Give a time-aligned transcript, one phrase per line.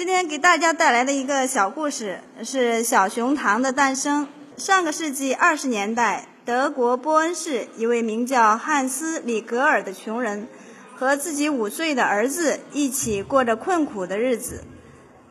[0.00, 4.26] 今天给大家带来的一个小故事是小熊糖的诞生。
[4.56, 10.48] 上个世纪二十年代，德国波恩市一位名叫汉斯·里格尔的穷人，
[10.94, 14.64] 和自己五岁的儿子一起过着困苦的日子。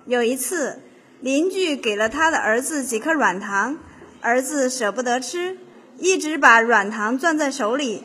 [0.06, 0.80] 有一次，
[1.20, 3.80] 邻居给了他的儿子几颗软糖，
[4.22, 5.58] 儿子舍不得吃，
[5.98, 8.04] 一直把软糖攥在手里，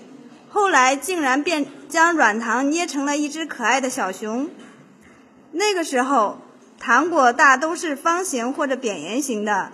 [0.48, 4.48] 后来竟然便将软糖捏成了一只可爱的小熊。
[5.52, 6.38] 那个时候。
[6.86, 9.70] 糖果大都是方形或者扁圆形的，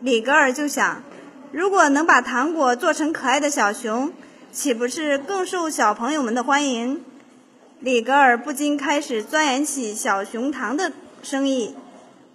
[0.00, 1.04] 里格尔就想，
[1.52, 4.12] 如果能把糖果做成可爱的小熊，
[4.50, 7.00] 岂不是更受小朋友们的欢迎？
[7.78, 10.90] 里格尔不禁开始钻研起小熊糖的
[11.22, 11.76] 生意。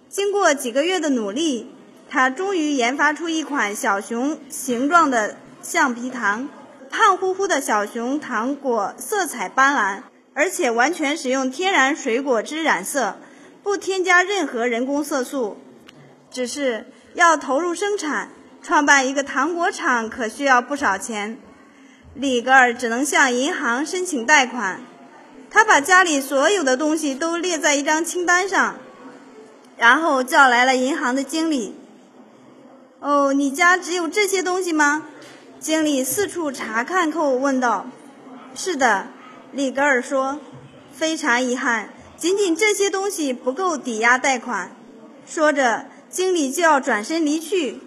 [0.08, 1.70] 经过几个月的努力，
[2.08, 6.48] 他终于研发出一款小熊形状的橡皮糖。
[6.88, 10.00] 胖乎乎的小熊糖果色彩斑斓，
[10.32, 13.18] 而且完全使用天然水果汁染色。
[13.68, 15.58] 不添加任何人工色素，
[16.30, 18.30] 只是要投入生产，
[18.62, 21.38] 创办一个糖果厂可需要不少钱。
[22.14, 24.80] 里格尔只能向银行申请贷款。
[25.50, 28.76] 他把家里所有的东西都列在一张清单上，
[29.76, 31.76] 然后叫来了银行的经理。
[33.00, 35.04] “哦，你家只有这些东西吗？”
[35.60, 37.84] 经理四处查看后问道。
[38.56, 39.08] “是的。”
[39.52, 40.40] 里格尔说
[40.90, 44.76] ，“非常遗憾。”仅仅这些东西不够抵押贷款。
[45.24, 47.78] 说着，经理就要转身离去。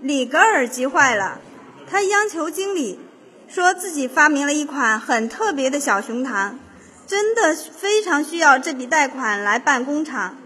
[0.00, 1.40] 里格尔急坏了，
[1.88, 3.00] 他央求经理，
[3.48, 6.58] 说自己发明了一款很特别的小熊糖，
[7.06, 10.36] 真的非常需要这笔贷款来办工厂。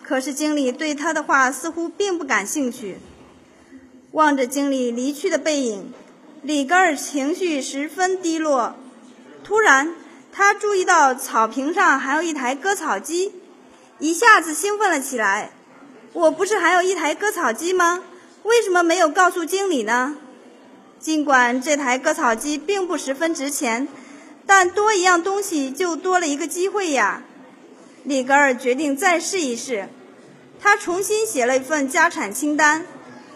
[0.00, 2.98] 可是经理对他的话似乎并不感兴趣。
[4.12, 5.92] 望着经理离去的背影，
[6.42, 8.76] 里格尔情绪十分低落。
[9.42, 9.94] 突然，
[10.34, 13.34] 他注意到草坪上还有一台割草机，
[13.98, 15.50] 一下子兴奋了起来。
[16.14, 18.02] 我不是还有一台割草机吗？
[18.42, 20.16] 为什么没有告诉经理呢？
[20.98, 23.86] 尽管这台割草机并不十分值钱，
[24.46, 27.22] 但多一样东西就多了一个机会呀。
[28.04, 29.90] 里格尔决定再试一试。
[30.58, 32.86] 他重新写了一份家产清单，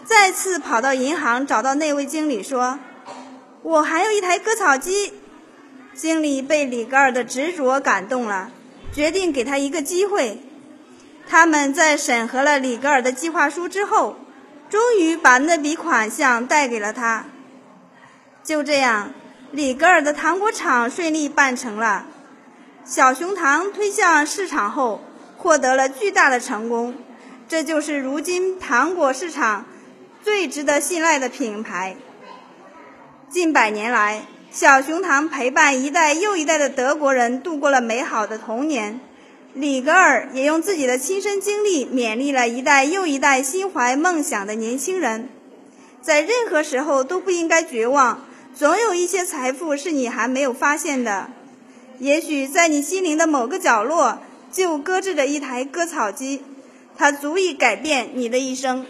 [0.03, 2.79] 再次跑到银行找到那位经理说
[3.61, 5.13] ：“我还有一台割草机。”
[5.97, 8.51] 经理被里格尔的执着感动了，
[8.93, 10.39] 决定给他一个机会。
[11.27, 14.15] 他们在审核了里格尔的计划书之后，
[14.69, 17.25] 终于把那笔款项贷给了他。
[18.43, 19.11] 就这样，
[19.51, 22.05] 里格尔的糖果厂顺利办成了。
[22.85, 25.01] 小熊糖推向市场后，
[25.35, 26.93] 获得了巨大的成功。
[27.47, 29.65] 这就是如今糖果市场
[30.21, 31.97] 最值得信赖的品牌。
[33.27, 34.27] 近百年来。
[34.59, 38.99] 小熊糖陪伴一代又一代的德国人度过了美好的童年，
[39.53, 45.29] 里格尔也用自己的亲身经历勉励了一代又一代心怀梦想的年轻人。
[46.01, 48.25] 在任何时候都不应该绝望，
[48.55, 51.29] 总有一些财富是你还没有发现的。
[51.99, 54.17] 也许在你心灵的某个角落，
[54.51, 56.41] 就搁置着一台割草机，
[56.97, 58.87] 它足以改变你的一生。